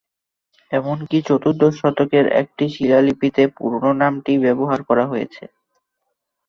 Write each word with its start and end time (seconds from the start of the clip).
এমনকি 0.71 1.17
চতুর্দশ 1.29 1.73
শতকের 1.81 2.25
একটি 2.41 2.65
শিলালিপিতে 2.69 3.43
পুরনো 3.55 3.91
নামটিই 4.01 4.43
ব্যবহার 4.45 4.79
করা 4.89 5.05
হয়েছে। 5.07 5.43